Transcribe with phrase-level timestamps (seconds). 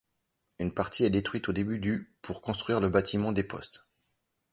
[0.57, 3.87] Une partie est détruite au début du pour construire le bâtiment des Postes.